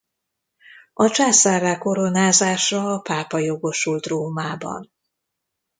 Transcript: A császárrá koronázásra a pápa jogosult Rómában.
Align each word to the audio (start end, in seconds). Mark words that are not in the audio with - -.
A 0.93 1.07
császárrá 1.09 1.77
koronázásra 1.77 2.93
a 2.93 2.99
pápa 2.99 3.37
jogosult 3.37 4.05
Rómában. 4.05 4.91